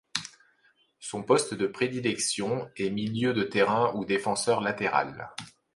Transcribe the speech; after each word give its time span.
Son 0.99 1.21
poste 1.21 1.53
de 1.53 1.67
prédilection 1.67 2.67
est 2.75 2.89
milieu 2.89 3.33
de 3.35 3.43
terrain 3.43 3.91
ou 3.93 4.03
défenseur 4.03 4.59
latéral. 4.59 5.29